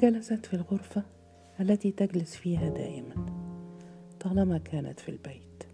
[0.00, 1.02] جلست في الغرفة
[1.60, 3.26] التي تجلس فيها دائما
[4.20, 5.64] طالما كانت في البيت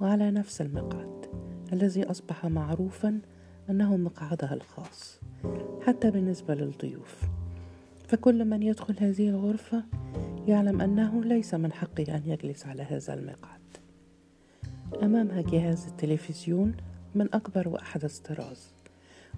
[0.00, 1.26] وعلى نفس المقعد
[1.72, 3.20] الذي أصبح معروفا
[3.70, 5.20] أنه مقعدها الخاص
[5.86, 7.22] حتى بالنسبة للضيوف.
[8.08, 9.84] فكل من يدخل هذه الغرفة
[10.46, 13.60] يعلم أنه ليس من حقه أن يجلس على هذا المقعد.
[15.02, 16.76] أمامها جهاز التلفزيون
[17.14, 18.74] من أكبر وأحدث طراز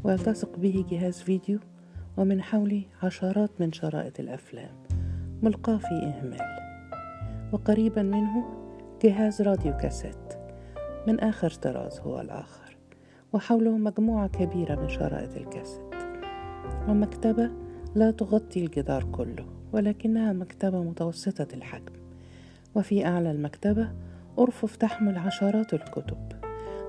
[0.05, 1.59] ويلتصق به جهاز فيديو
[2.17, 4.75] ومن حوله عشرات من شرائط الأفلام.
[5.43, 6.61] ملقاة في إهمال.
[7.53, 8.45] وقريبا منه
[9.03, 10.35] جهاز راديو كاسيت.
[11.07, 12.77] من آخر طراز هو الآخر.
[13.33, 15.95] وحوله مجموعة كبيرة من شرائط الكاسيت.
[16.89, 17.51] ومكتبة
[17.95, 21.93] لا تغطي الجدار كله ولكنها مكتبة متوسطة الحجم.
[22.75, 23.93] وفي أعلى المكتبة
[24.39, 26.33] أرفف تحمل عشرات الكتب.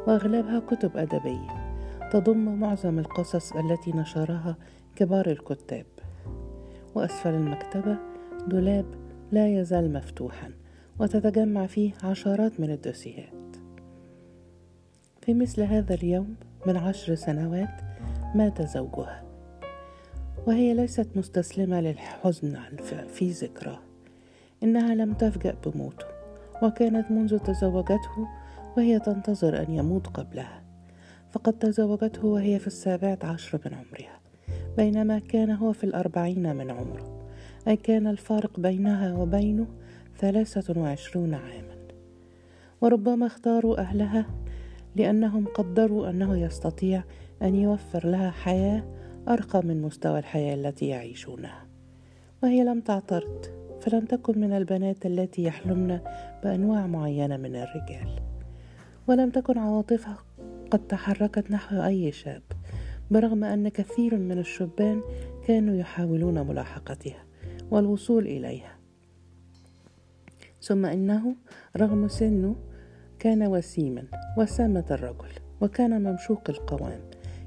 [0.07, 1.71] وأغلبها كتب أدبية.
[2.11, 4.57] تضم معظم القصص التي نشرها
[4.95, 5.85] كبار الكتاب
[6.95, 7.97] وأسفل المكتبة
[8.47, 8.85] دولاب
[9.31, 10.51] لا يزال مفتوحا
[10.99, 13.55] وتتجمع فيه عشرات من الدوسيهات
[15.21, 16.35] في مثل هذا اليوم
[16.67, 17.81] من عشر سنوات
[18.35, 19.23] مات زوجها
[20.47, 22.59] وهي ليست مستسلمة للحزن
[23.07, 23.79] في ذكراه
[24.63, 26.05] إنها لم تفجأ بموته
[26.63, 28.27] وكانت منذ تزوجته
[28.77, 30.61] وهي تنتظر أن يموت قبلها.
[31.31, 34.20] فقد تزوجته وهي في السابعة عشر من عمرها.
[34.77, 37.21] بينما كان هو في الأربعين من عمره
[37.67, 39.67] أي كان الفارق بينها وبينه
[40.17, 41.75] ثلاثة وعشرون عاما.
[42.81, 44.25] وربما اختاروا أهلها
[44.95, 47.03] لأنهم قدروا أنه يستطيع
[47.41, 48.83] أن يوفر لها حياة
[49.27, 51.65] أرقى من مستوى الحياة التي يعيشونها.
[52.43, 53.45] وهي لم تعترض
[53.81, 55.99] فلم تكن من البنات التي يحلمن
[56.43, 58.19] بأنواع معينة من الرجال.
[59.07, 60.17] ولم تكن عواطفها
[60.71, 62.41] قد تحركت نحو أي شاب.
[63.11, 65.01] برغم أن كثير من الشبان
[65.47, 67.23] كانوا يحاولون ملاحقتها
[67.71, 68.77] والوصول إليها.
[70.61, 71.35] ثم إنه
[71.77, 72.55] رغم سنه
[73.19, 74.03] كان وسيما
[74.37, 75.29] وسامة الرجل
[75.61, 77.01] وكان ممشوق القوام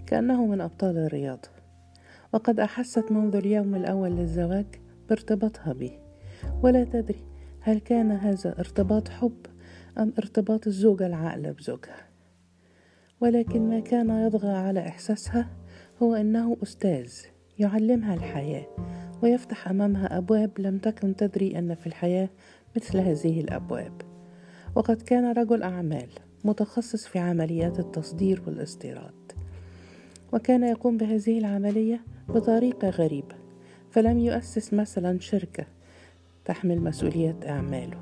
[0.07, 1.49] كأنه من أبطال الرياضة
[2.33, 4.67] وقد أحست منذ اليوم الأول للزواج
[5.09, 5.99] بارتباطها به.
[6.63, 7.25] ولا تدري
[7.61, 9.47] هل كان هذا ارتباط حب
[9.99, 12.14] أم ارتباط الزوجة العاقلة بزوجها.
[13.21, 15.51] ولكن ما كان يطغى على إحساسها
[16.03, 17.13] هو أنه أستاذ
[17.59, 18.67] يعلمها الحياة
[19.23, 22.29] ويفتح أمامها أبواب لم تكن تدري أن في الحياة
[22.77, 24.03] مثل هذه الأبواب.
[24.75, 26.09] وقد كان رجل أعمال
[26.45, 29.33] متخصص في عمليات التصدير والاستيراد.
[30.33, 33.35] وكان يقوم بهذه العملية بطريقة غريبة
[33.91, 35.67] فلم يؤسس مثلا شركة
[36.45, 38.01] تحمل مسؤولية أعماله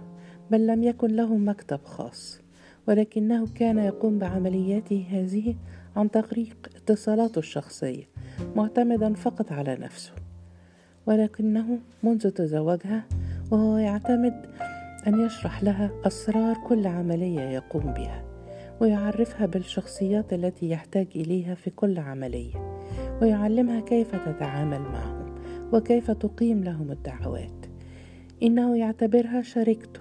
[0.51, 2.42] بل لم يكن له مكتب خاص.
[2.89, 5.55] ولكنه كان يقوم بعملياته هذه
[5.97, 8.09] عن طريق اتصالاته الشخصية
[8.57, 10.13] معتمدا فقط على نفسه.
[11.07, 13.05] ولكنه منذ تزوجها
[13.51, 14.47] وهو يعتمد
[15.07, 18.25] أن يشرح لها أسرار كل عملية يقوم بها
[18.81, 22.83] ويعرفها بالشخصيات التي يحتاج إليها في كل عملية
[23.23, 25.37] ويعلمها كيف تتعامل معهم
[25.73, 27.67] وكيف تقيم لهم الدعوات.
[28.43, 30.01] إنه يعتبرها شريكته.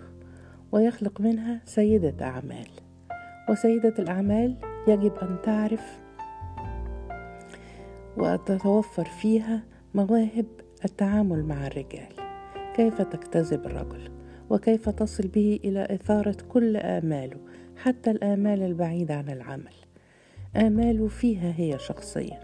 [0.71, 2.67] ويخلق منها سيدة أعمال.
[3.49, 4.55] وسيدة الأعمال
[4.87, 5.99] يجب أن تعرف
[8.17, 10.45] وتتوفر فيها مواهب
[10.85, 12.13] التعامل مع الرجال.
[12.75, 14.11] كيف تجتذب الرجل؟
[14.49, 17.37] وكيف تصل به إلى إثارة كل آماله
[17.77, 19.73] حتى الآمال البعيدة عن العمل؟
[20.55, 22.39] اماله فيها هي شخصيا.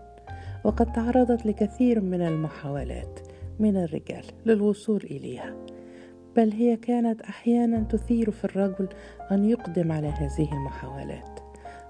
[0.63, 3.19] وقد تعرضت لكثير من المحاولات
[3.59, 5.66] من الرجال للوصول إليها.
[6.37, 8.87] بل هي كانت أحيانا تثير في الرجل
[9.31, 11.39] أن يقدم على هذه المحاولات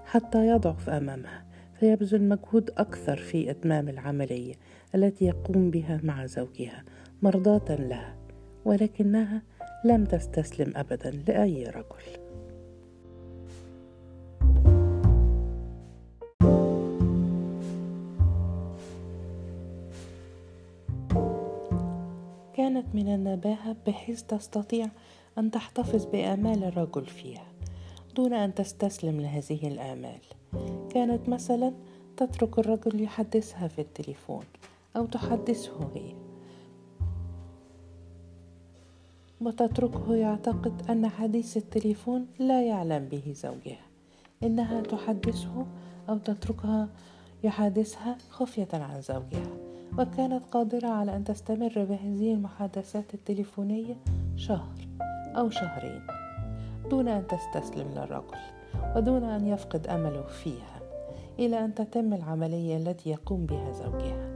[0.04, 1.44] حتى يضعف أمامها
[1.80, 4.54] فيبذل مجهود أكثر في إتمام العملية
[4.94, 6.84] التي يقوم بها مع زوجها
[7.22, 8.16] مرضاة لها
[8.64, 9.42] ولكنها
[9.84, 12.27] لم تستسلم ابدا لأي رجل.
[22.68, 24.88] كانت من النباهة بحيث تستطيع
[25.38, 27.46] أن تحتفظ بآمال الرجل فيها
[28.16, 30.20] دون أن تستسلم لهذه الآمال.
[30.90, 31.72] كانت مثلا
[32.16, 34.44] تترك الرجل يحدثها في التليفون
[34.96, 36.14] أو تحدثه هي
[39.40, 43.86] وتتركه يعتقد أن حديث التليفون لا يعلم به زوجها
[44.42, 45.66] إنها تحدثه
[46.08, 46.88] أو تتركها
[47.44, 49.67] يحادثها خفية عن زوجها.
[49.98, 53.96] وكانت قادرة على أن تستمر بهذه المحادثات التليفونية
[54.36, 54.88] شهر
[55.36, 56.02] أو شهرين
[56.90, 58.38] دون أن تستسلم للرجل
[58.96, 60.80] ودون أن يفقد أمله فيها
[61.38, 64.28] إلى أن تتم العملية التي يقوم بها زوجها.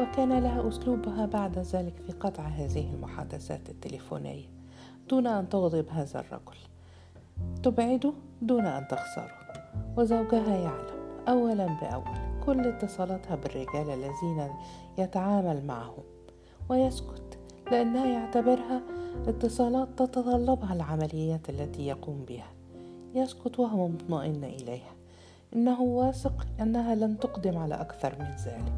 [0.00, 4.44] وكان لها أسلوبها بعد ذلك في قطع هذه المحادثات التليفونية
[5.08, 6.58] دون أن تغضب هذا الرجل.
[7.62, 9.30] تبعده دون أن تخسره.
[9.96, 12.29] وزوجها يعلم أولا بأول.
[12.46, 14.48] كل اتصالاتها بالرجال الذين
[14.98, 16.02] يتعامل معهم
[16.68, 17.38] ويسكت
[17.70, 18.82] لأنها يعتبرها
[19.26, 22.50] اتصالات تتطلبها العمليات التي يقوم بها.
[23.14, 24.92] يسكت وهو مطمئن إليها.
[25.54, 28.72] إنه واثق أنها لن تقدم على أكثر من ذلك.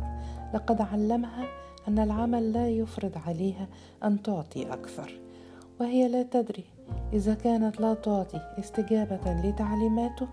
[0.55, 1.45] لقد علمها
[1.89, 3.67] أن العمل لا يفرض عليها
[4.05, 5.21] أن تعطي أكثر.
[5.81, 6.65] وهي لا تدري
[7.13, 10.29] إذا كانت لا تعطي استجابة لتعليماته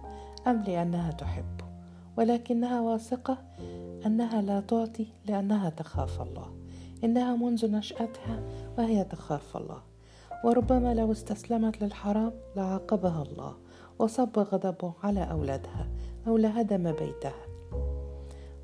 [0.47, 1.69] أم لأنها تحبه.
[2.19, 3.38] ولكنها واثقة
[4.06, 6.54] أنها لا تعطي لأنها تخاف الله.
[7.04, 8.44] إنها منذ نشأتها
[8.77, 9.81] وهي تخاف الله.
[10.45, 13.57] وربما لو استسلمت للحرام لعاقبها الله
[14.00, 15.88] وصب غضبه على أولادها
[16.27, 17.45] أو لهدم بيتها.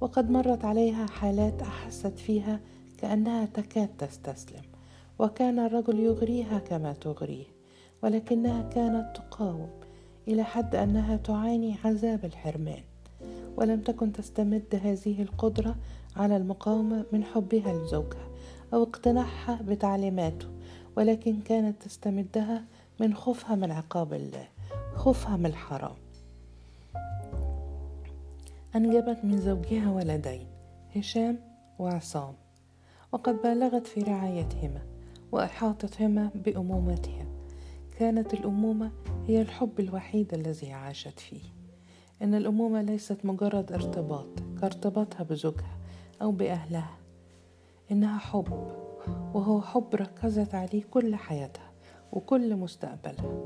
[0.01, 2.59] وقد مرت عليها حالات أحست فيها
[2.97, 4.63] كأنها تكاد تستسلم
[5.19, 7.45] وكان الرجل يغريها كما تغريه
[8.03, 9.69] ولكنها كانت تقاوم
[10.27, 12.83] إلى حد أنها تعاني عذاب الحرمان.
[13.57, 15.75] ولم تكن تستمد هذه القدرة
[16.15, 18.27] على المقاومة من حبها لزوجها
[18.73, 20.47] أو اقتناعها بتعليماته
[20.97, 22.63] ولكن كانت تستمدها
[22.99, 24.47] من خوفها من عقاب الله
[24.95, 25.95] خوفها من الحرام.
[28.75, 30.47] أنجبت من زوجها ولدين
[30.95, 31.39] هشام
[31.79, 32.33] وعصام
[33.11, 34.81] وقد بالغت في رعايتهما
[35.31, 37.25] وإحاطتهما بأمومتها.
[37.99, 38.91] كانت الأمومة
[39.27, 41.41] هي الحب الوحيد الذي عاشت فيه.
[42.21, 44.27] إن الأمومة ليست مجرد ارتباط
[44.61, 45.77] كارتباطها بزوجها
[46.21, 46.97] أو بأهلها.
[47.91, 48.47] إنها حب
[49.33, 51.71] وهو حب ركزت عليه كل حياتها
[52.11, 53.43] وكل مستقبلها.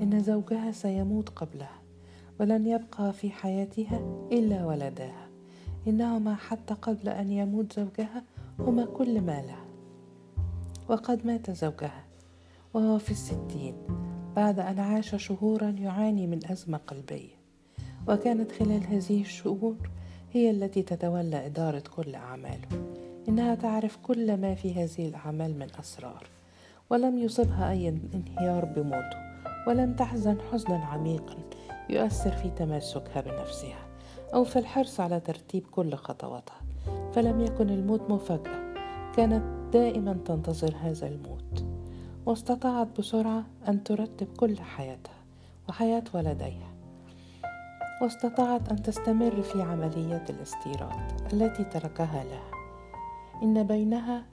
[0.00, 1.82] إن زوجها سيموت قبلها
[2.40, 4.00] ولن يبقى في حياتها
[4.32, 5.28] إلا ولداها.
[5.88, 8.22] إنهما حتى قبل أن يموت زوجها
[8.58, 9.64] هما كل ما لها
[10.88, 12.04] وقد مات زوجها
[12.74, 13.74] وهو في الستين
[14.36, 17.35] بعد أن عاش شهورا يعاني من أزمة قلبية.
[18.08, 19.76] وكانت خلال هذه الشهور
[20.32, 22.68] هي التي تتولى إدارة كل أعماله.
[23.28, 26.26] إنها تعرف كل ما في هذه الأعمال من أسرار.
[26.90, 29.18] ولم يصبها أي انهيار بموته
[29.66, 31.36] ولم تحزن حزنا عميقا
[31.90, 33.86] يؤثر في تماسكها بنفسها
[34.34, 36.60] أو في الحرص على ترتيب كل خطواتها.
[37.12, 38.74] فلم يكن الموت مفاجأة
[39.16, 41.64] كانت دائما تنتظر هذا الموت.
[42.26, 45.16] واستطاعت بسرعة أن ترتب كل حياتها
[45.68, 46.75] وحياة ولديها.
[48.02, 52.50] واستطاعت أن تستمر في عمليات الاستيراد التي تركها لها.
[53.42, 54.24] إن بينها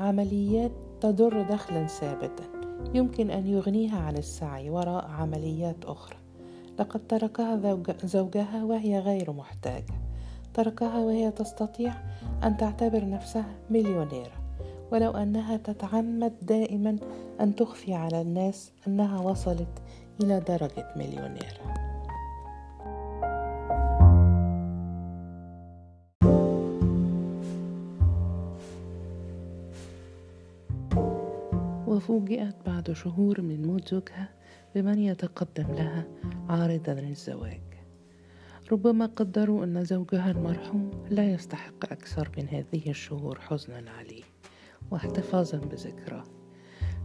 [0.00, 0.70] عمليات
[1.00, 2.44] تدر دخلا ثابتا.
[2.94, 6.16] يمكن أن يغنيها عن السعي وراء عمليات أخرى.
[6.78, 9.94] لقد تركها زوجها وهي غير محتاجة.
[10.54, 11.94] تركها وهي تستطيع
[12.44, 14.46] أن تعتبر نفسها مليونيرة.
[14.92, 16.96] ولو أنها تتعمد دائما
[17.40, 19.82] أن تخفي على الناس أنها وصلت
[20.22, 21.75] إلى درجة مليونيرة.
[32.06, 34.28] وفوجئت بعد شهور من موت زوجها
[34.74, 36.04] بمن يتقدم لها
[36.48, 37.60] عارضا للزواج.
[38.72, 44.22] ربما قدروا أن زوجها المرحوم لا يستحق أكثر من هذه الشهور حزنا عليه
[44.90, 46.24] واحتفاظا بذكراه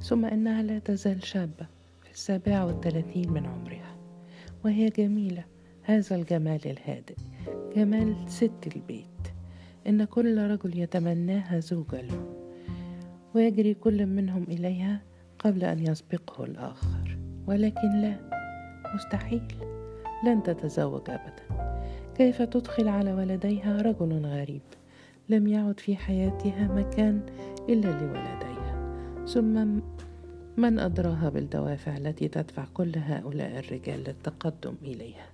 [0.02, 1.68] ثم إنها لا تزال شابة
[2.04, 3.96] في السابعة والثلاثين من عمرها
[4.66, 5.46] وهي جميلة
[5.82, 7.16] هذا الجمال الهادئ
[7.76, 9.08] جمال ست البيت.
[9.88, 12.41] إن كل رجل يتمناها زوجة له.
[13.36, 15.02] ويجري كل منهم إليها
[15.40, 17.18] قبل أن يسبقه الآخر.
[17.48, 18.16] ولكن لا
[18.96, 19.44] مستحيل.
[20.26, 21.72] لن تتزوج أبدا.
[22.16, 24.62] كيف تدخل على ولديها رجل غريب؟
[25.30, 27.22] لم يعد في حياتها مكان
[27.70, 28.96] إلا لولديها.
[29.28, 29.82] ثم
[30.58, 35.26] من أدراها بالدوافع التي تدفع كل هؤلاء الرجال للتقدم إليها؟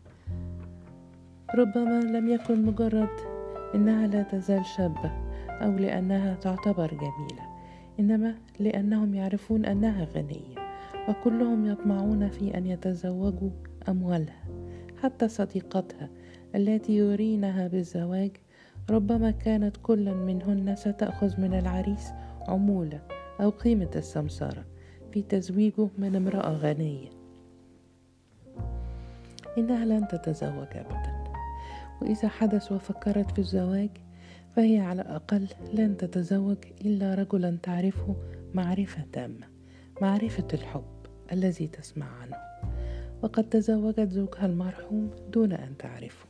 [1.55, 3.09] ربما لم يكن مجرد
[3.75, 5.11] إنها لا تزال شابة
[5.49, 7.56] أو لأنها تعتبر جميلة.
[7.99, 10.55] إنما لأنهم يعرفون أنها غنية
[11.09, 13.49] وكلهم يطمعون في أن يتزوجوا
[13.89, 14.43] أموالها
[15.03, 16.09] حتى صديقتها
[16.55, 18.31] التي يرينها بالزواج
[18.89, 22.11] ربما كانت كل منهن ستأخذ من العريس
[22.47, 23.01] عمولة
[23.41, 24.65] أو قيمة السمسارة
[25.11, 27.09] في تزويجه من امرأة غنية.
[29.57, 31.23] إنها لن تتزوج أبدا
[32.01, 33.89] وإذا حدث وفكرت في الزواج
[34.57, 38.15] فهي على الأقل لن تتزوج إلا رجلا تعرفه
[38.53, 39.47] معرفة تامة
[40.01, 40.83] معرفة الحب
[41.31, 42.35] الذي تسمع عنه
[43.21, 46.25] وقد تزوجت زوجها المرحوم دون أن تعرفه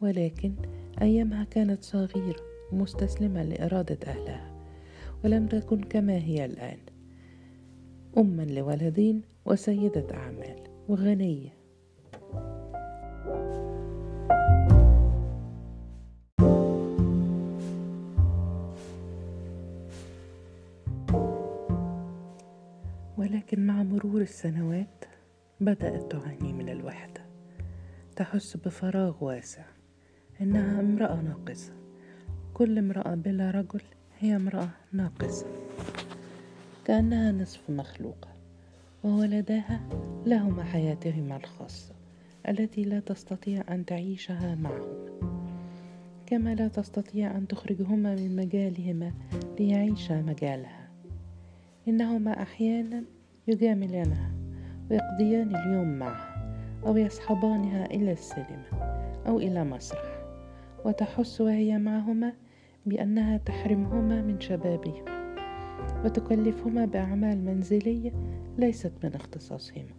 [0.00, 0.54] ولكن
[1.02, 2.40] أيامها كانت صغيرة
[2.72, 4.50] مستسلمة لإرادة أهلها
[5.24, 6.78] ولم تكن كما هي الآن.
[8.18, 10.58] أما لولدين وسيدة أعمال
[10.88, 11.57] وغنية
[23.28, 25.04] ولكن مع مرور السنوات
[25.60, 27.20] بدأت تعاني من الوحدة.
[28.16, 29.64] تحس بفراغ واسع
[30.40, 31.72] إنها امرأة ناقصة.
[32.54, 33.80] كل امرأة بلا رجل
[34.18, 35.46] هي امرأة ناقصة.
[36.84, 38.28] كأنها نصف مخلوقة
[39.04, 39.80] وولداها
[40.26, 41.94] لهما حياتهما الخاصة
[42.48, 45.08] التي لا تستطيع أن تعيشها معهما
[46.26, 49.12] كما لا تستطيع أن تخرجهما من مجالهما
[49.58, 50.88] ليعيشا مجالها.
[51.88, 53.04] إنهما أحيانا
[53.48, 54.32] يجاملانها
[54.90, 56.54] ويقضيان اليوم معها
[56.86, 60.18] أو يصحبانها إلى السينما أو إلى مسرح.
[60.84, 62.32] وتحس وهي معهما
[62.86, 65.34] بأنها تحرمهما من شبابهما
[66.04, 68.12] وتكلفهما بأعمال منزلية
[68.58, 69.94] ليست من اختصاصهما.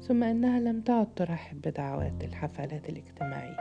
[0.00, 3.56] ثم أنها لم تعد ترحب بدعوات الحفلات الاجتماعية.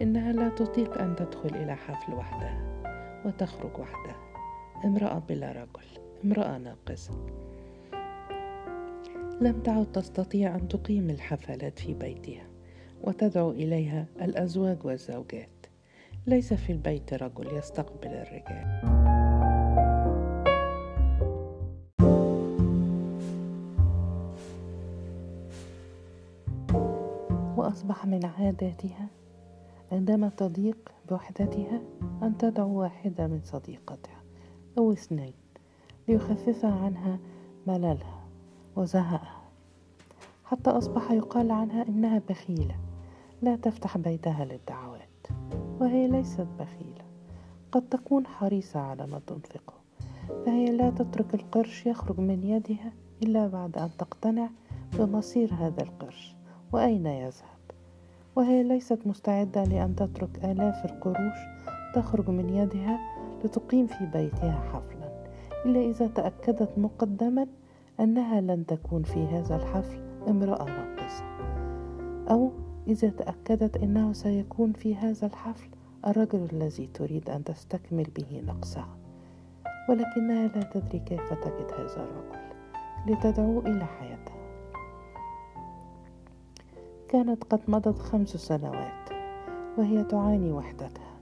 [0.00, 2.82] إنها لا تطيق أن تدخل إلى حفل وحدها
[3.24, 4.16] وتخرج وحدها.
[4.84, 7.47] امرأة بلا رجل امرأة ناقصة.
[9.40, 12.46] لم تعد تستطيع أن تقيم الحفلات في بيتها
[13.02, 15.48] وتدعو إليها الأزواج والزوجات.
[16.26, 18.66] ليس في البيت رجل يستقبل الرجال.
[27.56, 29.08] وأصبح من عاداتها
[29.92, 31.80] عندما تضيق بوحدتها
[32.22, 34.22] أن تدعو واحدة من صديقتها
[34.78, 35.34] أو اثنين
[36.08, 37.18] ليخفف عنها
[37.66, 38.17] مللها.
[38.78, 39.42] وزهقها.
[40.44, 42.76] حتى أصبح يقال عنها إنها بخيلة.
[43.42, 45.26] لا تفتح بيتها للدعوات
[45.80, 47.04] وهي ليست بخيلة.
[47.72, 49.74] قد تكون حريصة على ما تنفقه
[50.46, 52.92] فهي لا تترك القرش يخرج من يدها
[53.22, 54.48] إلا بعد أن تقتنع
[54.92, 56.34] بمصير هذا القرش
[56.72, 57.58] وأين يذهب؟
[58.36, 61.38] وهي ليست مستعدة لأن تترك آلاف القروش
[61.94, 62.98] تخرج من يدها
[63.44, 65.24] لتقيم في بيتها حفلا
[65.66, 67.46] إلا إذا تأكدت مقدما
[68.00, 71.24] أنها لن تكون في هذا الحفل امرأة راقصة
[72.30, 72.50] أو
[72.86, 75.68] إذا تأكدت أنه سيكون في هذا الحفل
[76.06, 78.96] الرجل الذي تريد أن تستكمل به نقصها.
[79.88, 82.38] ولكنها لا تدري كيف تجد هذا الرجل
[83.06, 84.48] لتدعو إلى حياتها.
[87.08, 89.10] كانت قد مضت خمس سنوات
[89.78, 91.12] وهي تعاني وحدتها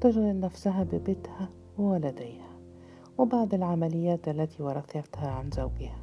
[0.00, 1.48] تشغل نفسها ببيتها
[1.78, 2.50] وولديها
[3.18, 5.99] وبعض العمليات التي ورثتها عن زوجها.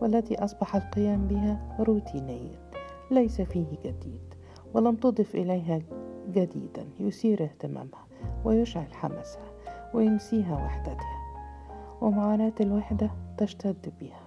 [0.00, 2.58] والتي أصبح القيام بها روتينيا
[3.10, 4.34] ليس فيه جديد
[4.74, 5.80] ولم تضف إليها
[6.30, 8.06] جديدا يثير اهتمامها
[8.44, 9.52] ويشعل حمسها
[9.94, 11.16] وينسيها وحدتها
[12.00, 14.26] ومعاناة الوحدة تشتد بها.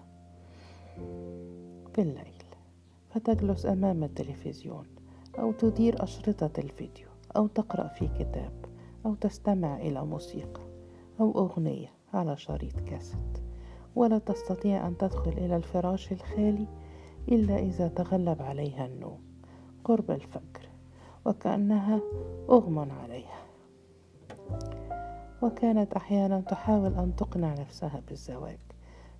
[1.93, 2.43] في الليل
[3.09, 4.85] فتجلس أمام التلفزيون
[5.39, 8.65] أو تدير أشرطة الفيديو أو تقرأ في كتاب
[9.05, 10.61] أو تستمع إلى موسيقى
[11.19, 13.48] أو أغنية على شريط كاسيت.
[13.95, 16.65] ولا تستطيع أن تدخل إلى الفراش الخالي
[17.29, 19.19] إلا إذا تغلب عليها النوم.
[19.83, 20.69] قرب الفجر
[21.25, 21.99] وكأنها
[22.49, 23.39] أغمى عليها.
[25.41, 28.59] وكانت أحيانا تحاول أن تقنع نفسها بالزواج.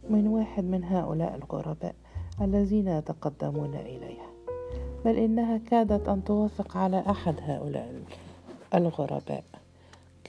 [0.10, 1.96] من واحد من هؤلاء الغرباء
[2.42, 4.30] الذين يتقدمون إليها.
[5.06, 8.04] بل إنها كادت أن توافق على أحد هؤلاء
[8.74, 9.44] الغرباء.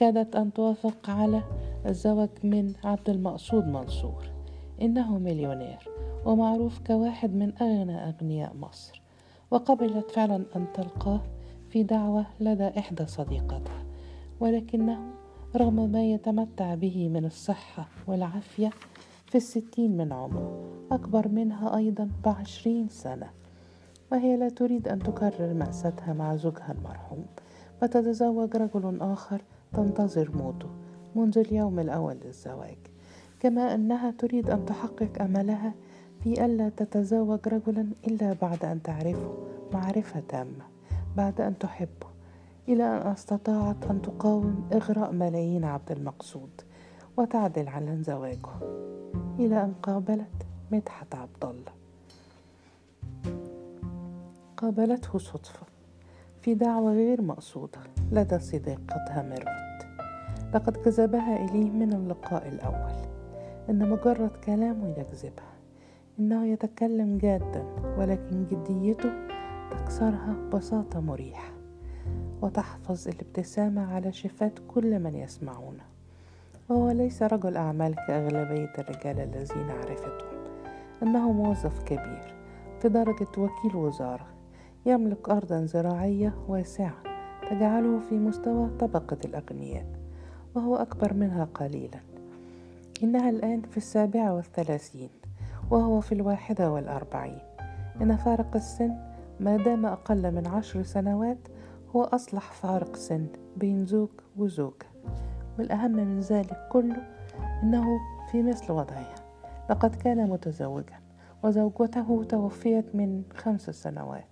[0.01, 1.43] كادت أن توافق على
[1.85, 4.31] الزواج من عبد المقصود منصور.
[4.81, 5.89] إنه مليونير
[6.25, 9.01] ومعروف كواحد من أغنى أغنياء مصر.
[9.51, 11.21] وقبلت فعلا أن تلقاه
[11.69, 13.83] في دعوة لدى إحدى صديقتها
[14.39, 14.99] ولكنه
[15.55, 18.69] رغم ما يتمتع به من الصحة والعافية
[19.25, 23.29] في الستين من عمره أكبر منها أيضا بعشرين سنة.
[24.11, 27.25] وهي لا تريد أن تكرر مأساتها مع زوجها المرحوم.
[27.81, 29.41] فتتزوج رجل آخر
[29.73, 30.69] تنتظر موته
[31.15, 32.77] منذ اليوم الأول للزواج.
[33.39, 35.73] كما أنها تريد أن تحقق أملها
[36.23, 39.37] في ألا تتزوج رجلا إلا بعد أن تعرفه
[39.73, 40.65] معرفة تامة
[41.17, 42.07] بعد أن تحبه
[42.67, 46.61] إلى أن أستطاعت أن تقاوم إغراء ملايين عبد المقصود
[47.17, 48.49] وتعدل عن زواجه
[49.39, 51.71] إلى أن قابلت مدحت عبد الله.
[54.57, 55.65] قابلته صدفة
[56.41, 57.79] في دعوة غير مقصودة.
[58.11, 59.87] لدى صديقتها ميرفت
[60.53, 62.95] لقد جذبها إليه من اللقاء الأول.
[63.69, 65.51] إن مجرد كلامه يجذبها
[66.19, 67.63] إنه يتكلم جادا
[67.97, 69.11] ولكن جديته
[69.71, 71.51] تكسرها بساطة مريحة.
[72.41, 75.83] وتحفظ الابتسامة على شفات كل من يسمعونه.
[76.69, 80.41] وهو ليس رجل أعمال كأغلبية الرجال الذين عرفتهم.
[81.03, 82.35] إنه موظف كبير
[82.81, 84.27] في درجة وكيل وزارة
[84.85, 87.10] يملك أرضا زراعية واسعة.
[87.51, 89.85] تجعله في مستوى طبقة الأغنياء
[90.55, 91.99] وهو أكبر منها قليلا.
[93.03, 95.09] إنها الآن في السابعة والثلاثين
[95.71, 97.39] وهو في الواحدة والأربعين.
[98.01, 98.95] إن فارق السن
[99.39, 101.37] ما دام أقل من عشر سنوات
[101.95, 103.27] هو أصلح فارق سن
[103.57, 104.87] بين زوج وزوجة.
[105.59, 107.07] والأهم من ذلك كله
[107.63, 107.85] إنه
[108.31, 109.15] في مثل وضعها.
[109.69, 110.99] لقد كان متزوجا
[111.43, 114.30] وزوجته توفيت من خمس سنوات.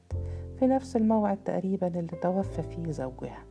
[0.60, 3.44] في نفس الموعد تقريبا اللي توفى فيه زوجها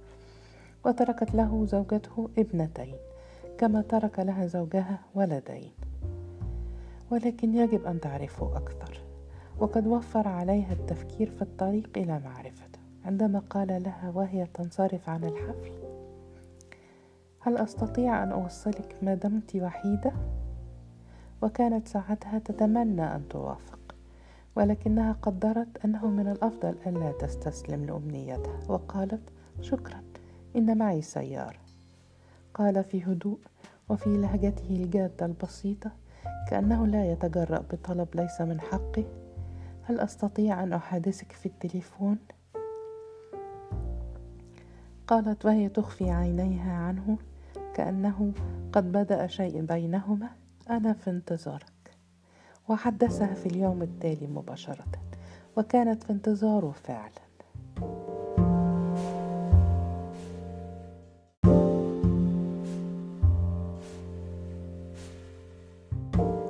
[0.85, 2.97] وتركت له زوجته ابنتين
[3.59, 5.73] كما ترك لها زوجها ولدين.
[7.11, 9.01] ولكن يجب أن تعرفه أكثر
[9.59, 15.73] وقد وفر عليها التفكير في الطريق إلى معرفته عندما قال لها وهي تنصرف عن الحفل.
[17.41, 20.13] هل أستطيع أن أوصلك ما دمت وحيدة؟
[21.43, 23.78] وكانت ساعتها تتمنى أن توافق.
[24.57, 28.61] ولكنها قدرت أنه من الأفضل ألا تستسلم لأمنيتها.
[28.69, 29.21] وقالت
[29.61, 30.03] شكرا
[30.57, 31.59] إن معي سيارة.
[32.55, 33.39] قال في هدوء
[33.89, 35.91] وفي لهجته الجادة البسيطة
[36.49, 39.05] كأنه لا يتجرأ بطلب ليس من حقه
[39.83, 42.19] هل أستطيع أن أحادثك في التليفون؟
[45.07, 47.19] قالت وهي تخفي عينيها عنه
[47.75, 48.33] كأنه
[48.73, 50.29] قد بدأ شيء بينهما.
[50.71, 51.78] أنا في انتظارك
[52.69, 54.87] وحدثها في اليوم التالي مباشرة
[55.57, 57.11] وكانت في انتظاره فعلا.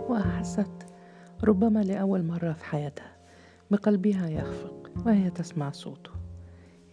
[0.08, 0.86] وأحست
[1.44, 3.16] ربما لأول مرة في حياتها
[3.70, 6.10] بقلبها يخفق وهي تسمع صوته.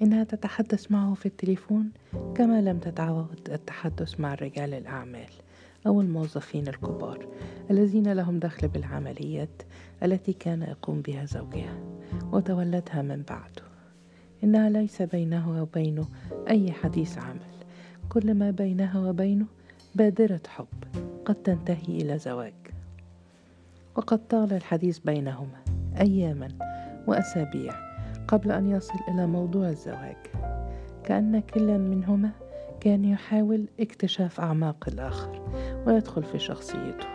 [0.02, 1.92] إنها تتحدث معه في التليفون
[2.36, 5.30] كما لم تتعود التحدث مع رجال الأعمال.
[5.88, 7.28] أو الموظفين الكبار
[7.72, 9.62] الذين لهم دخل بالعمليات
[10.04, 11.80] التي كان يقوم بها زوجها
[12.32, 13.64] وتولتها من بعده
[14.44, 16.06] إنها ليس بينه وبينه
[16.50, 17.56] أي حديث عمل
[18.10, 19.46] كل ما بينها وبينه
[19.96, 20.68] بادرة حب
[21.26, 22.54] قد تنتهي إلى زواج.
[23.96, 25.64] وقد طال الحديث بينهما
[26.02, 26.48] أياما
[27.08, 27.74] وأسابيع
[28.28, 30.18] قبل أن يصل إلى موضوع الزواج
[31.04, 32.32] كأن كل منهما
[32.86, 35.42] كان يحاول اكتشاف أعماق الآخر
[35.88, 37.08] ويدخل في شخصيته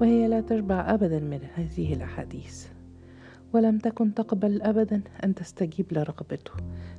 [0.00, 2.66] وهي لا تشبع أبدا من هذه الأحاديث.
[3.52, 6.52] ولم تكن تقبل أبدا أن تستجيب لرغبته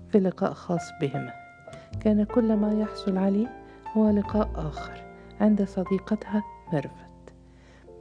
[0.10, 1.34] في لقاء خاص بهما.
[2.00, 7.34] كان كل ما يحصل عليه هو لقاء آخر عند صديقتها ميرفت.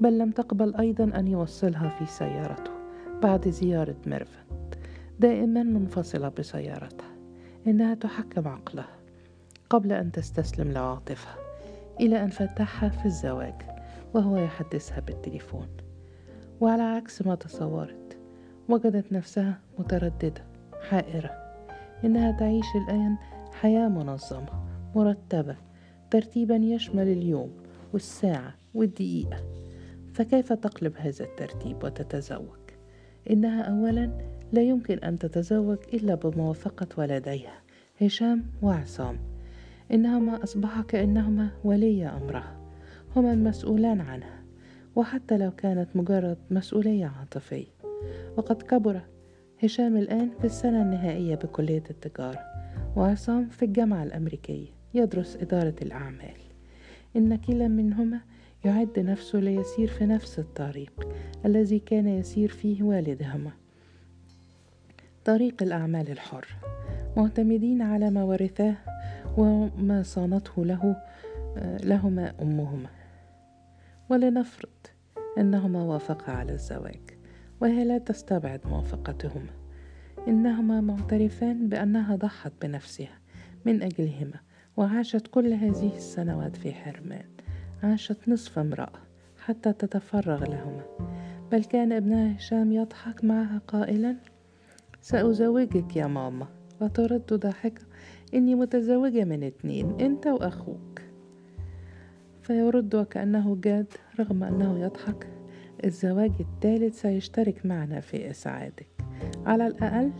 [0.01, 2.71] بل لم تقبل أيضا أن يوصلها في سيارته
[3.23, 4.47] بعد زيارة ميرفت
[5.21, 7.15] دائما منفصلة بسيارتها
[7.67, 9.04] إنها تحكم عقلها.
[9.75, 11.37] قبل أن تستسلم لعاطفتها
[12.01, 13.55] إلى أن فاتحها في الزواج
[14.15, 15.67] وهو يحدثها بالتليفون.
[16.61, 18.19] وعلى عكس ما تصورت
[18.69, 20.45] وجدت نفسها مترددة
[20.89, 21.31] حائرة
[22.05, 23.17] إنها تعيش الآن
[23.53, 25.57] حياة منظمة مرتبة
[26.11, 27.53] ترتيبا يشمل اليوم
[27.93, 29.37] والساعة والدقيقة.
[30.13, 32.65] فكيف تقلب هذا الترتيب وتتزوج؟
[33.31, 34.11] إنها أولا
[34.53, 37.63] لا يمكن أن تتزوج إلا بموافقة ولديها
[38.01, 39.34] هشام وعصام.
[39.93, 42.61] إنهما أصبحا كأنهما ولي أمرها
[43.17, 44.45] هما المسؤولان عنها
[44.97, 47.67] وحتى لو كانت مجرد مسؤولية عاطفية.
[48.37, 49.01] وقد كبر
[49.63, 52.41] هشام الآن في السنة النهائية بكلية التجارة
[52.97, 56.37] وعصام في الجامعة الأمريكية يدرس إدارة الأعمال.
[57.17, 58.21] إن كلا منهما
[58.65, 61.09] يعد نفسه ليسير في نفس الطريق
[61.45, 63.51] الذي كان يسير فيه والدهما.
[65.25, 66.47] طريق الأعمال الحر
[67.17, 68.77] معتمدين على ما ورثاه
[69.37, 70.97] وما صانته له
[71.83, 72.89] لهما أمهما.
[74.11, 74.71] ولنفرض
[75.39, 77.01] أنهما وافقا على الزواج
[77.61, 79.51] وهي لا تستبعد موافقتهما.
[80.29, 83.19] إنهما معترفان بأنها ضحت بنفسها
[83.65, 84.41] من أجلهما
[84.77, 87.25] وعاشت كل هذه السنوات في حرمان.
[87.83, 88.93] عاشت نصف امرأة
[89.45, 90.83] حتى تتفرغ لهما.
[91.53, 94.17] بل كان ابنها هشام يضحك معها قائلا
[95.01, 96.47] سأزوجك يا ماما
[96.81, 97.83] وترد ضاحكة
[98.35, 101.01] إني متزوجة من اتنين أنت وأخوك.
[102.43, 105.29] فيرد وكأنه جاد رغم أنه يضحك
[105.85, 108.89] الزواج الثالث سيشترك معنا في إسعادك.
[109.47, 110.13] على الأقل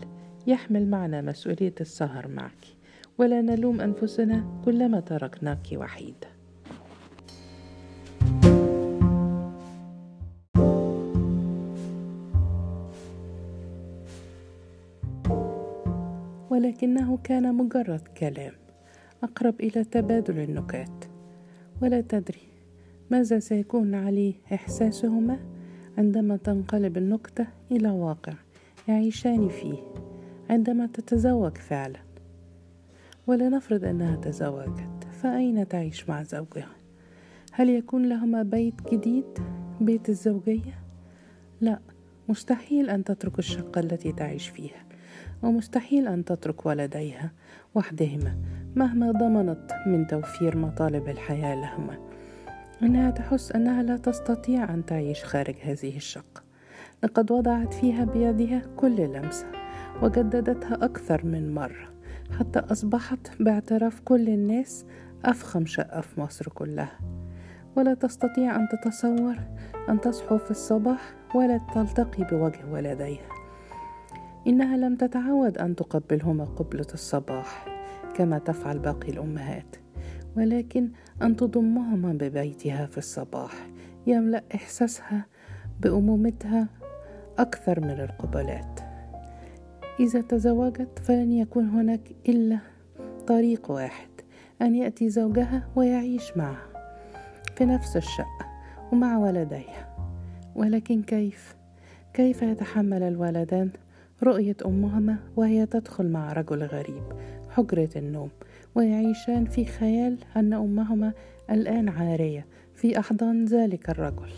[0.47, 2.65] يحمل معنا مسؤولية السهر معك.
[3.17, 6.34] ولا نلوم أنفسنا كلما تركناك وحيدة
[16.65, 18.51] ولكنه كان مجرد كلام
[19.23, 21.05] أقرب إلى تبادل النكات.
[21.81, 22.41] ولا تدري
[23.11, 25.39] ماذا سيكون عليه إحساسهما
[25.97, 28.33] عندما تنقلب النكتة إلى واقع
[28.87, 29.77] يعيشان فيه
[30.49, 31.99] عندما تتزوج فعلا.
[33.27, 36.75] ولنفرض أنها تزوجت فأين تعيش مع زوجها؟
[37.51, 39.39] هل يكون لهما بيت جديد
[39.81, 40.79] بيت الزوجية؟
[41.61, 41.79] لا
[42.29, 44.84] مستحيل أن تترك الشقة التي تعيش فيها.
[45.45, 47.31] ومستحيل أن تترك ولديها
[47.75, 48.35] وحدهما
[48.75, 51.97] مهما ضمنت من توفير مطالب الحياة لهما.
[52.83, 56.43] إنها تحس أنها لا تستطيع أن تعيش خارج هذه الشقة
[57.03, 59.45] لقد وضعت فيها بيدها كل لمسة
[60.01, 61.93] وجددتها أكثر من مرة
[62.39, 64.85] حتى أصبحت باعتراف كل الناس
[65.25, 66.99] أفخم شقة في مصر كلها.
[67.75, 69.35] ولا تستطيع أن تتصور
[69.89, 73.34] أن تصحو في الصباح ولا تلتقي بوجه ولديها.
[74.47, 77.65] إنها لم تتعود أن تقبلهما قبلة الصباح
[78.15, 79.75] كما تفعل باقي الأمهات.
[80.37, 80.89] ولكن
[81.21, 83.51] أن تضمهما ببيتها في الصباح
[84.07, 85.25] يملأ إحساسها
[85.79, 86.67] بأمومتها
[87.37, 88.79] أكثر من القبلات.
[89.99, 92.59] إذا تزوجت فلن يكون هناك إلا
[93.27, 94.09] طريق واحد
[94.61, 96.67] أن يأتي زوجها ويعيش معها
[97.55, 98.45] في نفس الشقة
[98.91, 99.95] ومع ولديها.
[100.55, 101.55] ولكن كيف؟
[102.13, 103.69] كيف يتحمل الولدان
[104.23, 107.03] رؤية أمهما وهي تدخل مع رجل غريب
[107.49, 108.29] حجرة النوم
[108.75, 111.13] ويعيشان في خيال أن أمهما
[111.51, 114.31] الآن عارية في أحضان ذلك الرجل.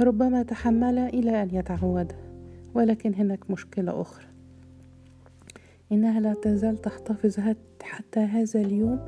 [0.00, 2.12] ربما تحمل إلى أن يتعود
[2.74, 4.24] ولكن هناك مشكلة أخرى.
[5.92, 7.36] إنها لا تزال تحتفظ
[7.82, 9.00] حتى هذا اليوم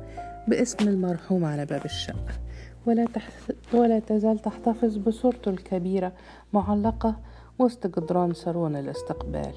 [0.47, 2.39] باسم المرحوم على باب الشقة
[2.85, 3.29] ولا, تح...
[3.73, 6.13] ولا تزال تحتفظ بصورته الكبيرة
[6.53, 7.19] معلقة
[7.59, 9.55] وسط جدران صالون الاستقبال.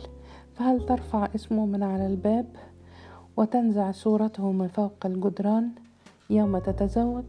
[0.55, 2.47] فهل ترفع اسمه من على الباب
[3.37, 5.71] وتنزع صورته من فوق الجدران
[6.31, 7.25] يوم تتزوج؟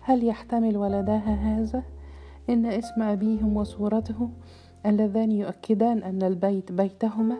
[0.00, 1.82] هل يحتمل ولداها هذا؟
[2.50, 4.30] إن اسم أبيهم وصورته
[4.86, 7.36] اللذان يؤكدان أن البيت بيتهما.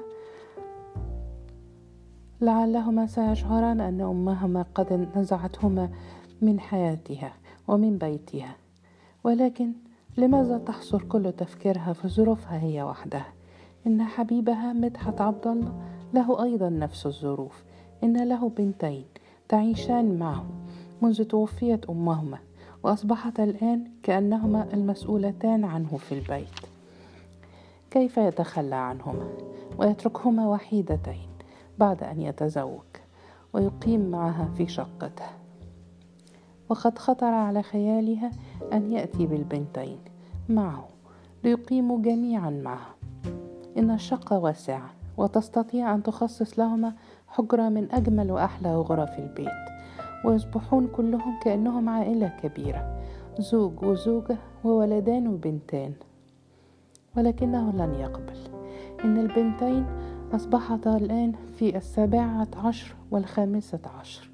[2.40, 5.88] لعلهما سيشعران أن أمهما قد نزعتهما
[6.42, 7.32] من حياتها
[7.68, 8.56] ومن بيتها.
[9.24, 9.72] ولكن
[10.16, 13.32] لماذا تحصر كل تفكيرها في ظروفها هي وحدها؟
[13.86, 15.72] إن حبيبها مدحت عبد الله
[16.14, 17.64] له أيضا نفس الظروف.
[18.04, 19.04] إن له بنتين
[19.48, 20.44] تعيشان معه
[21.02, 22.38] منذ توفيت أمهما
[22.82, 26.60] وأصبحتا الآن كأنهما المسؤولتان عنه في البيت.
[27.90, 29.28] كيف يتخلى عنهما؟
[29.78, 31.28] ويتركهما وحيدتين
[31.78, 32.90] بعد أن يتزوج
[33.52, 35.41] ويقيم معها في شقته.
[36.72, 38.30] وقد خطر على خيالها
[38.72, 39.98] أن يأتي بالبنتين
[40.48, 40.88] معه
[41.44, 42.94] ليقيموا جميعا معه.
[43.78, 46.94] إن الشقة واسعة وتستطيع أن تخصص لهما
[47.28, 49.48] حجرة من أجمل وأحلى غرف البيت.
[50.24, 53.02] ويصبحون كلهم كأنهم عائلة كبيرة
[53.38, 55.92] زوج وزوجة وولدان وبنتان
[57.16, 58.38] ولكنه لن يقبل
[59.04, 59.86] إن البنتين
[60.32, 64.31] أصبحتا الآن في السابعة عشر والخامسة عشر.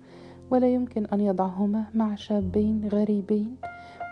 [0.50, 3.56] ولا يمكن أن يضعهما مع شابين غريبين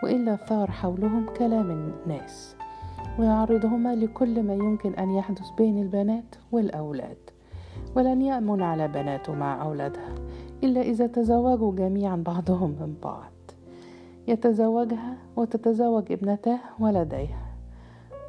[0.03, 2.57] وإلا ثار حولهم كلام الناس
[3.19, 7.17] ويعرضهما لكل ما يمكن أن يحدث بين البنات والأولاد.
[7.97, 10.15] ولن يأمن على بناته مع أولادها
[10.65, 13.33] إلا إذا تزوجوا جميعا بعضهم من بعض.
[14.29, 17.47] يتزوجها وتتزوج ابنتاه ولديها.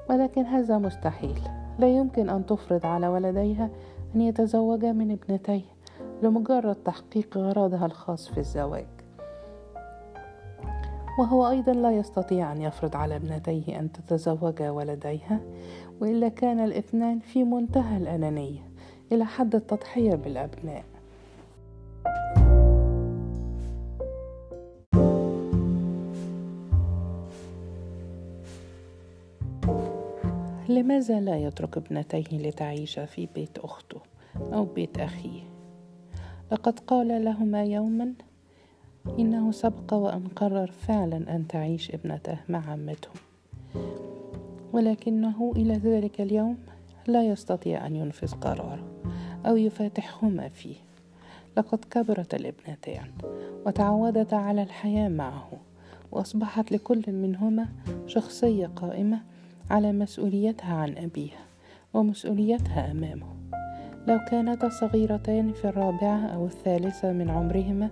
[0.10, 1.40] ولكن هذا مستحيل.
[1.80, 3.70] لا يمكن أن تفرض على ولديها
[4.16, 5.77] أن يتزوجا من ابنتيه.
[6.24, 8.86] لمجرد تحقيق غرضها الخاص في الزواج.
[11.20, 15.40] وهو أيضا لا يستطيع أن يفرض على ابنتيه أن تتزوجا ولديها
[16.02, 18.70] وإلا كان الاثنان في منتهى الأنانية
[19.12, 20.84] إلى حد التضحية بالأبناء.
[30.70, 34.00] لماذا لا يترك ابنتيه لتعيش في بيت أخته
[34.40, 35.57] أو بيت أخيه؟
[36.52, 38.14] لقد قال لهما يوما
[39.20, 43.10] إنه سبق وأن قرر فعلا أن تعيش ابنته مع عمته
[44.74, 46.58] ولكنه إلى ذلك اليوم
[47.08, 48.88] لا يستطيع أن ينفذ قراره
[49.46, 50.76] أو يفاتحهما فيه.
[51.58, 53.12] لقد كبرت الابنتان
[53.66, 55.50] وتعودتا على الحياة معه
[56.12, 57.68] وأصبحت لكل منهما
[58.08, 59.22] شخصية قائمة
[59.70, 61.46] على مسؤوليتها عن أبيها
[61.94, 63.37] ومسؤوليتها أمامه.
[64.08, 67.90] لو كانتا صغيرتان في الرابعة أو الثالثة من عمرهما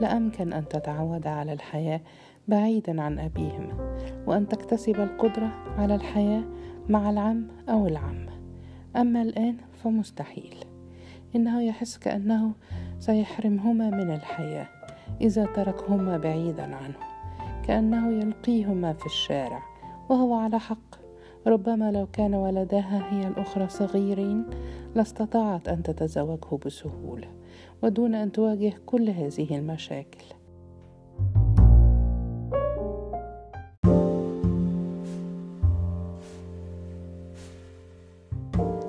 [0.00, 2.00] لأمكن أن تتعود على الحياة
[2.48, 6.42] بعيدا عن أبيهما وأن تكتسب القدرة على الحياة
[6.88, 8.32] مع العم أو العمة
[8.96, 10.56] أما الآن فمستحيل.
[11.36, 12.52] إنه يحس كأنه
[12.98, 14.66] سيحرمهما من الحياة
[15.20, 16.96] إذا تركهما بعيدا عنه
[17.66, 19.62] كأنه يلقيهما في الشارع
[20.08, 20.89] وهو على حق.
[21.46, 24.44] ربما لو كان ولداها هي الأخرى صغيرين
[24.94, 27.28] لاستطاعت أن تتزوجه بسهولة
[27.82, 30.24] ودون أن تواجه كل هذه المشاكل.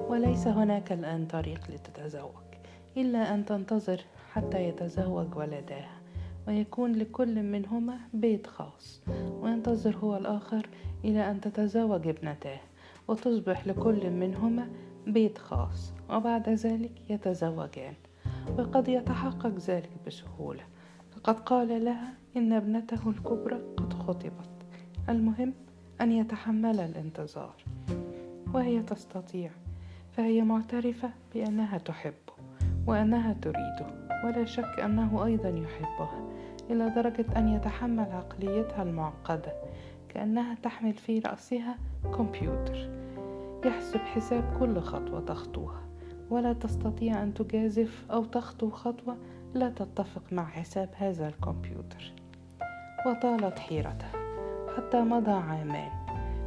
[0.09, 2.31] وليس هناك الآن طريق لتتزوج
[2.97, 4.01] إلا أن تنتظر
[4.33, 6.01] حتى يتزوج ولداها
[6.47, 9.01] ويكون لكل منهما بيت خاص
[9.41, 10.69] وينتظر هو الآخر
[11.05, 12.59] إلى أن تتزوج ابنتاه
[13.07, 14.67] وتصبح لكل منهما
[15.07, 17.93] بيت خاص وبعد ذلك يتزوجان.
[18.57, 20.63] وقد يتحقق ذلك بسهولة.
[21.17, 24.49] لقد قال لها إن ابنته الكبرى قد خطبت.
[25.09, 25.53] المهم
[26.01, 27.55] أن يتحمل الانتظار.
[28.53, 29.51] وهي تستطيع.
[30.11, 32.33] فهي معترفة بأنها تحبه
[32.87, 34.09] وأنها تريده.
[34.25, 36.27] ولا شك أنه أيضا يحبها
[36.69, 39.53] إلى درجة أن يتحمل عقليتها المعقدة.
[40.13, 41.77] كأنها تحمل في رأسها
[42.17, 42.89] كمبيوتر.
[43.65, 45.81] يحسب حساب كل خطوة تخطوها.
[46.29, 49.17] ولا تستطيع أن تجازف أو تخطو خطوة
[49.53, 52.13] لا تتفق مع حساب هذا الكمبيوتر.
[53.05, 54.11] وطالت حيرتها
[54.77, 55.91] حتى مضى عامان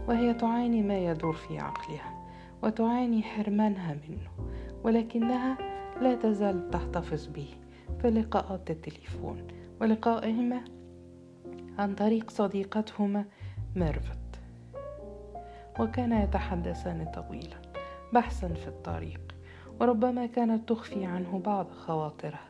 [0.08, 2.26] وهي تعاني ما يدور في عقلها
[2.62, 4.48] وتعاني حرمانها منه
[4.84, 5.58] ولكنها
[6.00, 7.48] لا تزال تحتفظ به
[8.02, 9.46] في لقاءات التليفون
[9.80, 10.64] ولقائهما
[11.78, 13.24] عن طريق صديقتهما
[13.76, 14.18] ميرفت.
[15.80, 17.56] وكانا يتحدثان طويلا
[18.12, 19.20] بحثا في الطريق
[19.80, 22.48] وربما كانت تخفي عنه بعض خواطرها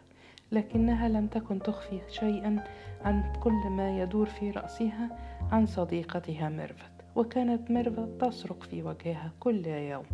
[0.53, 2.65] لكنها لم تكن تخفي شيئا
[3.05, 5.19] عن كل ما يدور في رأسها
[5.53, 6.91] عن صديقتها ميرفت.
[7.17, 10.05] وكانت ميرفت تصرخ في وجهها كل يوم.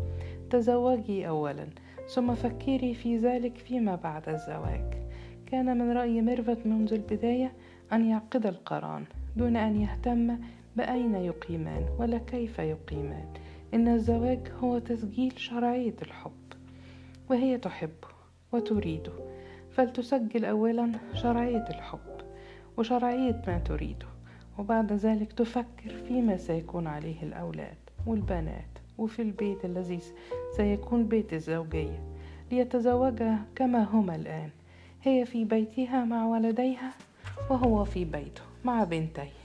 [0.51, 1.67] تزوجي أولا
[2.15, 4.95] ثم فكري في ذلك فيما بعد الزواج.
[5.47, 7.53] كان من رأي ميرفت منذ البداية
[7.93, 9.05] أن يعقد القران
[9.37, 10.39] دون أن يهتم
[10.77, 13.27] بأين يقيمان ولا كيف يقيمان؟
[13.75, 16.53] إن الزواج هو تسجيل شرعية الحب
[17.31, 18.09] وهي تحبه
[18.53, 19.13] وتريده
[19.71, 22.21] فلتسجل أولا شرعية الحب
[22.77, 24.07] وشرعية ما تريده
[24.59, 29.99] وبعد ذلك تفكر فيما سيكون عليه الأولاد والبنات وفي البيت الذي
[30.57, 32.03] سيكون بيت الزوجية
[32.53, 34.51] ليتزوجا كما هما الآن
[35.03, 36.93] هي في بيتها مع ولديها
[37.51, 39.40] وهو في بيته مع بنتيه.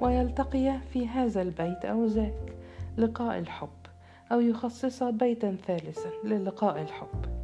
[0.00, 2.56] ويلتقيا في هذا البيت أو ذاك
[2.98, 3.68] لقاء الحب
[4.32, 7.36] أو يخصص بيتا ثالثا للقاء الحب.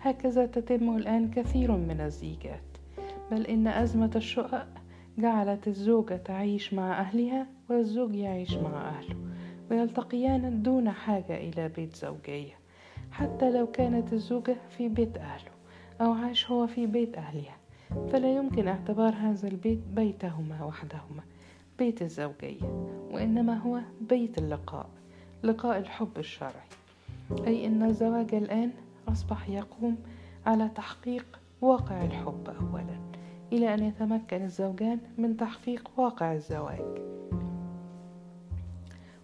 [0.00, 2.60] هكذا تتم الآن كثير من الزيجات
[3.30, 4.66] بل إن أزمة الشقق
[5.18, 9.16] جعلت الزوجة تعيش مع أهلها والزوج يعيش مع أهله
[9.70, 12.54] ويلتقيان دون حاجة إلى بيت زوجية.
[13.12, 15.50] حتى لو كانت الزوجة في بيت أهله
[16.00, 17.56] أو عاش هو في بيت أهلها
[18.12, 21.22] فلا يمكن اعتبار هذا البيت بيتهما وحدهما.
[21.78, 22.62] بيت الزوجية
[23.10, 24.88] وإنما هو بيت اللقاء
[25.42, 26.68] لقاء الحب الشرعي.
[27.46, 28.70] أي أن الزواج الآن
[29.08, 29.96] أصبح يقوم
[30.46, 33.00] على تحقيق واقع الحب أولا
[33.52, 36.98] إلى أن يتمكن الزوجان من تحقيق واقع الزواج.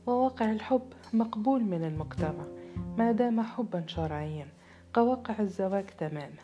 [0.07, 2.45] وواقع الحب مقبول من المجتمع
[2.99, 4.47] ما دام حبا شرعيا
[4.95, 6.43] كواقع الزواج تماما.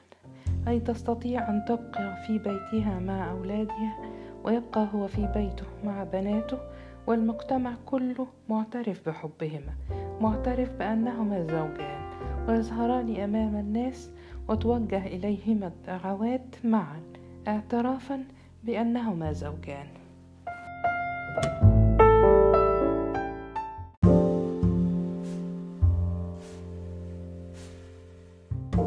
[0.69, 4.18] أي تستطيع أن تبقى في بيتها مع أولادها
[4.49, 6.59] ويبقى هو في بيته مع بناته
[7.07, 9.73] والمجتمع كله معترف بحبهما
[10.21, 12.01] معترف بأنهما زوجان
[12.49, 14.11] ويظهران أمام الناس
[14.49, 17.03] وتوجه إليهما الدعوات معا
[17.49, 18.25] اعترافا
[18.65, 19.87] بأنهما زوجان.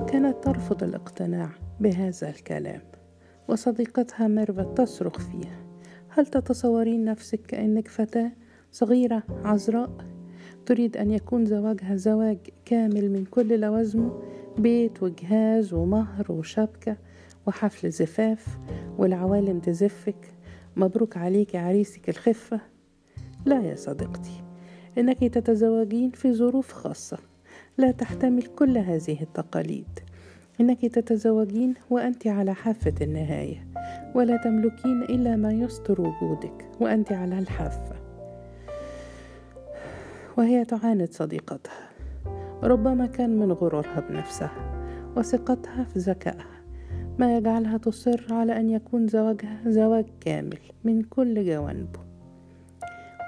[0.08, 2.82] كانت ترفض الاقتناع بهذا الكلام.
[3.52, 5.66] وصديقتها ميرفت تصرخ فيها.
[6.10, 8.32] هل تتصورين نفسك كأنك فتاة
[8.72, 9.92] صغيرة عذراء؟
[10.66, 14.22] تريد أن يكون زواجها زواج كامل من كل لوازمه
[14.58, 16.98] بيت وجهاز ومهر وشبكة
[17.48, 18.58] وحفل زفاف
[18.98, 20.34] والعوالم تزفك.
[20.76, 22.62] مبروك عليك عريسك الخفة.
[23.46, 24.44] لا يا صديقتي
[24.98, 27.18] إنك تتزوجين في ظروف خاصة.
[27.78, 30.11] لا تحتمل كل هذه التقاليد.
[30.62, 33.67] إنك تتزوجين وأنت على حافة النهاية
[34.15, 37.95] ولا تملكين إلا ما يستر وجودك وأنت على الحافة.
[40.38, 41.89] وهي تعاند صديقتها.
[42.63, 44.52] ربما كان من غرورها بنفسها
[45.17, 46.62] وثقتها في ذكائها.
[47.19, 52.00] ما يجعلها تصر على أن يكون زواجها زواج كامل من كل جوانبه.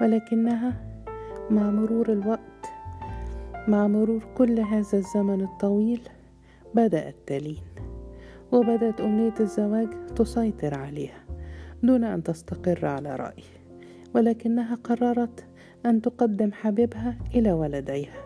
[0.02, 0.74] ولكنها
[1.50, 2.66] مع مرور الوقت
[3.68, 6.02] مع مرور كل هذا الزمن الطويل
[6.76, 7.64] بدأت تلين
[8.52, 11.24] وبدأت أمنية الزواج تسيطر عليها
[11.84, 13.44] دون أن تستقر على رأي
[14.16, 15.46] ولكنها قررت
[15.86, 18.24] أن تقدم حبيبها إلى ولديها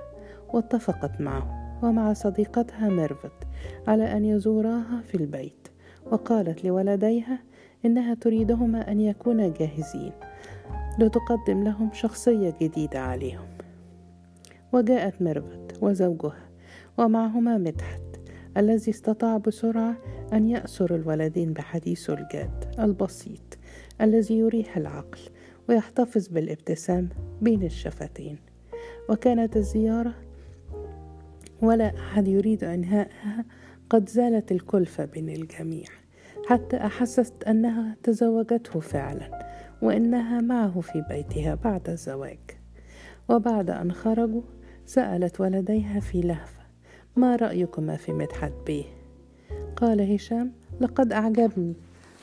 [0.53, 3.47] واتفقت معه ومع صديقتها ميرفت
[3.87, 5.67] على أن يزوراها في البيت
[6.11, 7.39] وقالت لولديها
[7.85, 10.11] إنها تريدهما أن يكونا جاهزين
[10.99, 13.47] لتقدم لهم شخصية جديدة عليهم.
[14.73, 16.49] وجاءت ميرفت وزوجها
[16.97, 18.06] ومعهما مدحت
[18.57, 19.97] الذي استطاع بسرعة
[20.33, 23.57] أن يأسر الولدين بحديثه الجاد البسيط
[24.01, 25.19] الذي يريح العقل
[25.69, 27.09] ويحتفظ بالابتسام
[27.41, 28.37] بين الشفتين.
[29.09, 30.13] وكانت الزيارة
[31.61, 33.45] ولا أحد يريد إنهائها
[33.89, 35.87] قد زالت الكلفة بين الجميع
[36.47, 39.47] حتى أحست أنها تزوجته فعلا
[39.81, 42.39] وإنها معه في بيتها بعد الزواج.
[43.29, 44.41] وبعد أن خرجوا
[44.85, 46.56] سألت ولديها في لهفة
[47.17, 48.83] ما رأيكما في مدحت بيه؟
[49.75, 50.51] قال هشام
[50.81, 51.73] لقد أعجبني.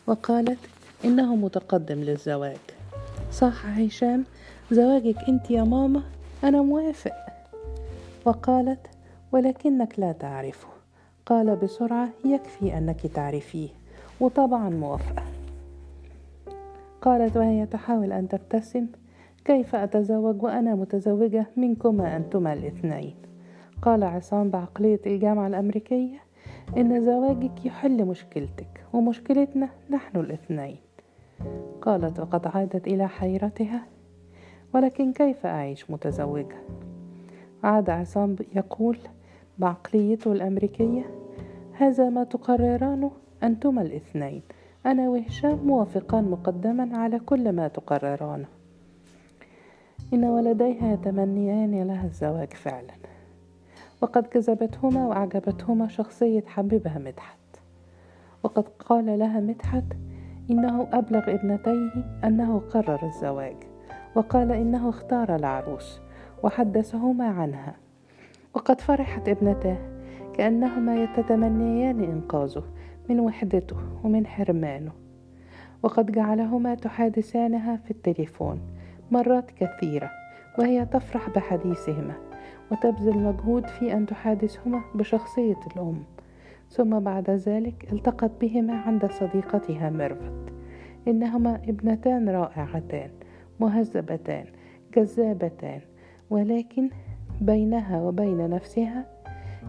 [0.06, 0.58] وقالت
[1.04, 2.56] إنه متقدم للزواج.
[3.32, 4.24] صح هشام
[4.70, 6.02] زواجك أنت يا ماما
[6.44, 7.12] أنا موافق.
[8.24, 8.86] وقالت
[9.32, 10.68] ولكنك لا تعرفه.
[11.26, 13.68] قال بسرعة يكفي أنك تعرفيه.
[14.20, 15.22] وطبعا موافقة.
[17.02, 18.86] قالت وهي تحاول أن تبتسم
[19.44, 23.14] كيف أتزوج وأنا متزوجة منكما أنتما الاثنين؟
[23.84, 26.18] قال عصام بعقلية الجامعة الأمريكية
[26.76, 30.76] إن زواجك يحل مشكلتك ومشكلتنا نحن الاثنين.
[31.82, 33.86] قالت وقد عادت إلى حيرتها
[34.74, 36.56] ولكن كيف أعيش متزوجة؟
[37.64, 38.98] عاد عصام يقول
[39.58, 41.04] بعقليته الأمريكية
[41.72, 43.10] هذا ما تقررانه
[43.42, 44.42] أنتما الاثنين.
[44.86, 48.48] أنا وهشام موافقان مقدما على كل ما تقررانه
[50.12, 52.94] إن ولديها يتمنيان لها الزواج فعلا.
[54.04, 57.38] وقد جذبتهما وأعجبتهما شخصية حبيبها مدحت.
[58.42, 59.84] وقد قال لها مدحت
[60.50, 63.56] إنه أبلغ ابنتيه أنه قرر الزواج
[64.14, 66.00] وقال إنه اختار العروس
[66.42, 67.74] وحدثهما عنها.
[68.54, 69.78] وقد فرحت ابنتاه
[70.32, 72.64] كأنهما يتتمنيان إنقاذه
[73.08, 74.92] من وحدته ومن حرمانه.
[75.82, 78.60] وقد جعلهما تحادثانها في التليفون
[79.10, 80.10] مرات كثيرة
[80.58, 82.33] وهي تفرح بحديثهما.
[82.72, 86.04] وتبذل مجهود في أن تحادثهما بشخصية الأم.
[86.70, 90.32] ثم بعد ذلك التقت بهما عند صديقتها ميرفت.
[91.08, 93.10] إنهما ابنتان رائعتان
[93.60, 94.44] مهذبتان
[94.96, 95.80] جذابتان
[96.30, 96.90] ولكن
[97.40, 99.06] بينها وبين نفسها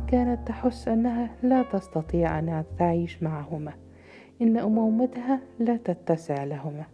[0.08, 3.74] كانت تحس أنها لا تستطيع أن تعيش معهما.
[4.42, 6.86] إن أمومتها لا تتسع لهما.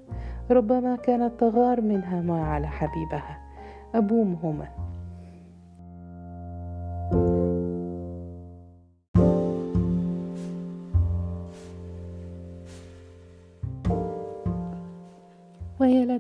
[0.51, 3.37] ربما كانت تغار منها ما على حبيبها
[3.95, 4.67] أبومهما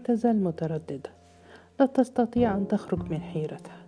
[0.03, 1.09] تزال مترددة
[1.79, 3.81] لا تستطيع أن تخرج من حيرتها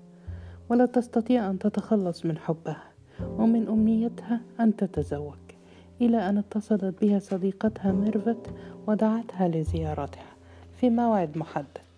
[0.70, 2.84] ولا تستطيع أن تتخلص من حبها
[3.22, 5.38] ومن أمنيتها أن تتزوج
[6.02, 8.54] إلى أن اتصلت بها صديقتها ميرفت
[8.88, 10.34] ودعتها لزيارتها
[10.80, 11.94] في موعد محدد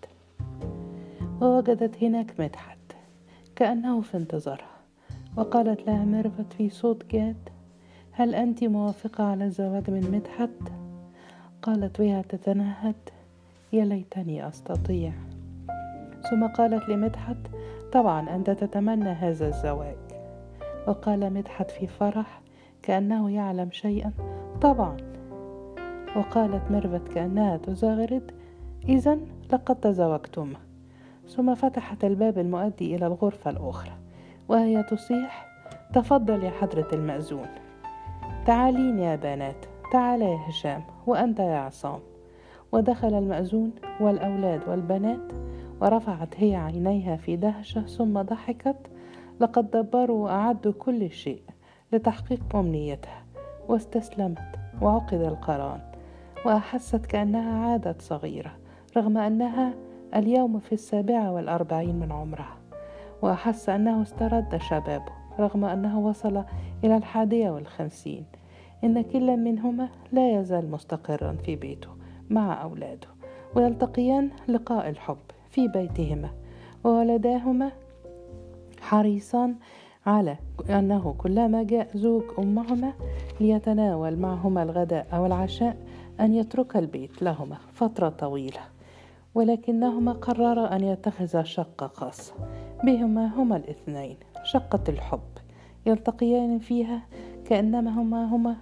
[1.42, 2.78] ووجدت هناك مدحت
[3.56, 4.76] كأنه في انتظارها
[5.38, 7.50] وقالت لها ميرفت في صوت جاد
[8.12, 10.72] هل أنت موافقة على الزواج من مدحت؟
[11.62, 12.96] قالت وهي تتنهد
[13.74, 15.12] يا ليتني أستطيع.
[16.30, 17.38] ثم قالت لمدحت
[17.92, 19.96] طبعا أنت تتمنى هذا الزواج.
[20.88, 22.42] وقال مدحت في فرح
[22.82, 24.12] كأنه يعلم شيئا
[24.62, 24.98] طبعا.
[26.16, 28.32] وقالت ميرفت كأنها تزغرد
[28.90, 29.20] إذا
[29.54, 30.58] لقد تزوجتما
[31.28, 33.94] ثم فتحت الباب المؤدي إلى الغرفة الأخرى
[34.48, 35.46] وهي تصيح
[35.94, 37.48] تفضل يا حضرة المأذون.
[38.46, 42.00] تعالين يا بنات تعال يا هشام وأنت يا عصام.
[42.76, 45.32] ودخل المأذون والأولاد والبنات
[45.82, 48.76] ورفعت هي عينيها في دهشة ثم ضحكت
[49.40, 51.42] لقد دبروا وأعدوا كل شيء
[51.94, 53.24] لتحقيق أمنيتها
[53.68, 54.40] واستسلمت
[54.82, 55.80] وعقد القران
[56.46, 58.52] وأحست كأنها عادت صغيرة
[58.98, 59.74] رغم أنها
[60.16, 62.58] اليوم في السابعة والأربعين من عمرها
[63.22, 66.44] وأحس أنه استرد شبابه رغم أنه وصل
[66.84, 68.26] إلى الحادية والخمسين.
[68.84, 71.90] إن كل منهما لا يزال مستقرا في بيته
[72.30, 73.08] مع أولاده
[73.56, 75.18] ويلتقيان لقاء الحب
[75.50, 76.30] في بيتهما.
[76.84, 77.72] وولداهما
[78.82, 79.56] حريصان
[80.06, 80.38] على
[80.70, 82.94] أنه كلما جاء زوج أمهما
[83.40, 85.78] ليتناول معهما الغداء أو العشاء
[86.20, 88.62] أن يترك البيت لهما فترة طويلة.
[89.36, 92.34] ولكنهما قررا أن يتخذا شقة خاصة
[92.84, 95.20] بهما هما الاثنين شقة الحب.
[95.86, 97.02] يلتقيان فيها
[97.46, 98.56] كأنما هما هما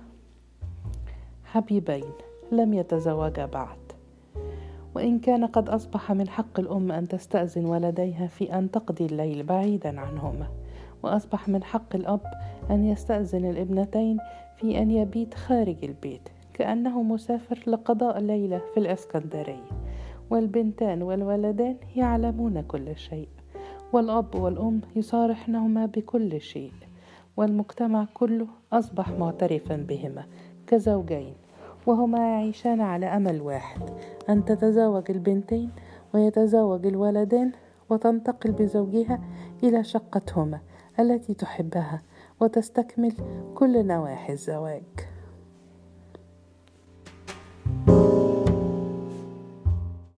[1.45, 2.32] حبيبين.
[2.53, 3.77] لم يتزوجا بعد.
[4.95, 9.99] وإن كان قد أصبح من حق الأم أن تستأذن ولديها في أن تقضي الليل بعيدا
[9.99, 10.47] عنهما.
[11.03, 12.21] وأصبح من حق الأب
[12.69, 14.17] أن يستأذن الابنتين
[14.57, 19.69] في أن يبيت خارج البيت كأنه مسافر لقضاء ليلة في الإسكندرية.
[20.29, 23.27] والبنتان والولدان يعلمون كل شيء.
[23.93, 26.71] والأب والأم يصارحنهما بكل شيء.
[27.37, 30.25] والمجتمع كله أصبح معترفا بهما.
[30.67, 31.33] كزوجين.
[31.85, 33.81] وهما يعيشان على أمل واحد
[34.29, 35.71] أن تتزوج البنتين
[36.13, 37.51] ويتزوج الولدان
[37.89, 39.19] وتنتقل بزوجها
[39.63, 40.59] إلى شقتهما
[40.99, 42.01] التي تحبها
[42.39, 43.13] وتستكمل
[43.55, 45.12] كل نواحي الزواج.